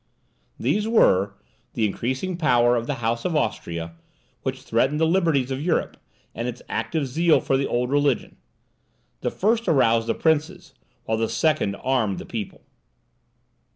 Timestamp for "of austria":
3.23-3.93